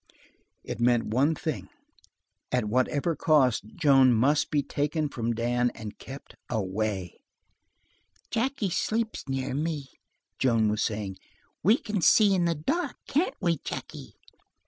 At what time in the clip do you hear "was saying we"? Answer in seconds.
10.69-11.77